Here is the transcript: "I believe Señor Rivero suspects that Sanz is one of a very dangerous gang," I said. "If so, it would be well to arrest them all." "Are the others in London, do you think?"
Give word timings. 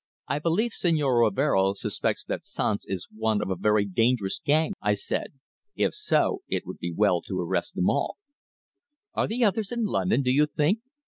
"I 0.27 0.39
believe 0.39 0.71
Señor 0.71 1.21
Rivero 1.23 1.75
suspects 1.75 2.23
that 2.25 2.43
Sanz 2.43 2.87
is 2.87 3.05
one 3.15 3.39
of 3.39 3.51
a 3.51 3.55
very 3.55 3.85
dangerous 3.85 4.41
gang," 4.43 4.73
I 4.81 4.95
said. 4.95 5.33
"If 5.75 5.93
so, 5.93 6.41
it 6.47 6.65
would 6.65 6.79
be 6.79 6.91
well 6.91 7.21
to 7.21 7.39
arrest 7.39 7.75
them 7.75 7.87
all." 7.87 8.17
"Are 9.13 9.27
the 9.27 9.43
others 9.45 9.71
in 9.71 9.85
London, 9.85 10.23
do 10.23 10.31
you 10.31 10.47
think?" 10.47 10.79